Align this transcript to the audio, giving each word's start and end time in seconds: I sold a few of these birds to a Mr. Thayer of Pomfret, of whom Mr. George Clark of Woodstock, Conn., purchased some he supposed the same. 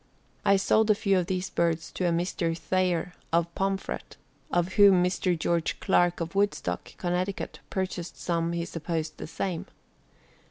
I 0.43 0.55
sold 0.57 0.89
a 0.89 0.95
few 0.95 1.19
of 1.19 1.27
these 1.27 1.51
birds 1.51 1.91
to 1.91 2.07
a 2.07 2.11
Mr. 2.11 2.57
Thayer 2.57 3.13
of 3.31 3.53
Pomfret, 3.53 4.17
of 4.49 4.73
whom 4.73 5.03
Mr. 5.03 5.37
George 5.37 5.79
Clark 5.79 6.19
of 6.19 6.33
Woodstock, 6.33 6.97
Conn., 6.97 7.23
purchased 7.69 8.19
some 8.19 8.53
he 8.53 8.65
supposed 8.65 9.17
the 9.17 9.27
same. 9.27 9.67